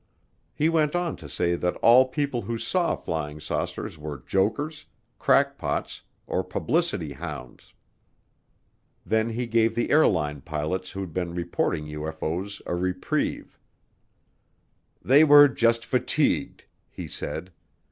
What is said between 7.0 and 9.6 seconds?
hounds. Then he